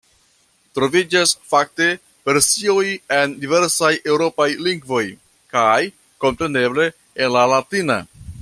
[0.77, 1.89] Troviĝas, fakte,
[2.29, 2.83] versioj
[3.19, 5.05] en diversaj eŭropaj lingvoj
[5.55, 5.79] kaj,
[6.25, 6.93] kompreneble,
[7.25, 8.05] en la latina.